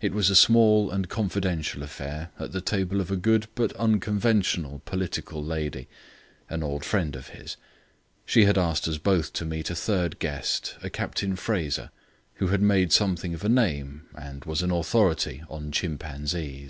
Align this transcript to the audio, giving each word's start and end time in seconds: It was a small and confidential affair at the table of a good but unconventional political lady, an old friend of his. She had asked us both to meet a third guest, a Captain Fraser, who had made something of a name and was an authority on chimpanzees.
It 0.00 0.14
was 0.14 0.30
a 0.30 0.34
small 0.34 0.90
and 0.90 1.10
confidential 1.10 1.82
affair 1.82 2.30
at 2.38 2.52
the 2.52 2.60
table 2.62 3.02
of 3.02 3.10
a 3.10 3.16
good 3.18 3.48
but 3.54 3.74
unconventional 3.74 4.80
political 4.86 5.44
lady, 5.44 5.88
an 6.48 6.62
old 6.62 6.86
friend 6.86 7.14
of 7.14 7.28
his. 7.28 7.58
She 8.24 8.46
had 8.46 8.56
asked 8.56 8.88
us 8.88 8.96
both 8.96 9.34
to 9.34 9.44
meet 9.44 9.68
a 9.68 9.74
third 9.74 10.18
guest, 10.20 10.76
a 10.82 10.88
Captain 10.88 11.36
Fraser, 11.36 11.90
who 12.36 12.46
had 12.46 12.62
made 12.62 12.92
something 12.94 13.34
of 13.34 13.44
a 13.44 13.50
name 13.50 14.06
and 14.14 14.42
was 14.46 14.62
an 14.62 14.70
authority 14.70 15.44
on 15.50 15.70
chimpanzees. 15.70 16.66